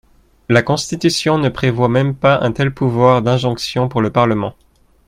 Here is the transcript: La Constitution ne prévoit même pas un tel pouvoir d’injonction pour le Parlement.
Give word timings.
La 0.49 0.63
Constitution 0.63 1.37
ne 1.37 1.49
prévoit 1.49 1.87
même 1.87 2.15
pas 2.15 2.39
un 2.41 2.51
tel 2.51 2.73
pouvoir 2.73 3.21
d’injonction 3.21 3.87
pour 3.87 4.01
le 4.01 4.09
Parlement. 4.09 4.55